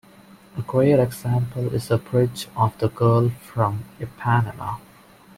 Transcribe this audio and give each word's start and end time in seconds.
A 0.57 0.63
great 0.63 0.99
example 0.99 1.71
is 1.75 1.89
the 1.89 1.99
bridge 1.99 2.47
of 2.57 2.75
"The 2.79 2.89
Girl 2.89 3.29
from 3.29 3.83
Ipanema". 3.99 4.79